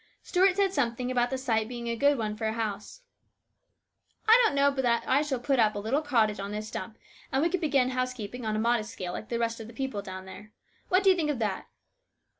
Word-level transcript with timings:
Stuart 0.23 0.55
said 0.55 0.73
something 0.73 1.11
about 1.11 1.29
the 1.29 1.37
site 1.37 1.67
being 1.69 1.87
a 1.87 1.95
good 1.95 2.17
one 2.17 2.35
for 2.35 2.45
a 2.47 2.53
house." 2.53 3.01
I 4.27 4.41
don't 4.43 4.55
know 4.55 4.71
but 4.71 4.81
that 4.81 5.03
I 5.07 5.21
shall 5.21 5.39
put 5.39 5.59
up 5.59 5.75
a 5.75 5.77
little 5.77 6.01
cottage 6.01 6.39
on 6.39 6.51
this 6.51 6.69
stump, 6.69 6.97
and 7.31 7.43
we 7.43 7.51
could 7.51 7.61
begin 7.61 7.89
house 7.91 8.11
keeping 8.15 8.43
on 8.43 8.55
a 8.55 8.59
modest 8.59 8.89
scale 8.91 9.13
like 9.13 9.29
the 9.29 9.37
rest 9.37 9.59
of 9.59 9.67
the 9.67 9.73
people 9.73 10.01
down 10.01 10.25
there. 10.25 10.53
What 10.89 11.03
do 11.03 11.11
you 11.11 11.15
think 11.15 11.29
of 11.29 11.37
that 11.37 11.67